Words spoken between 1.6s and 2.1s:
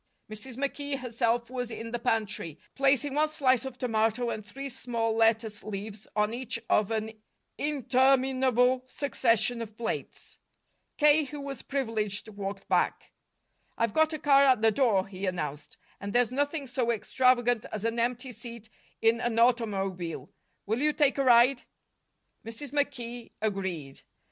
in the